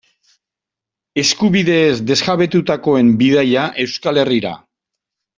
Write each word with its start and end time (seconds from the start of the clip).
Eskubideez 1.23 1.99
desjabetutakoen 2.11 3.11
bidaia 3.19 3.67
Euskal 3.85 4.21
Herrira. 4.23 4.55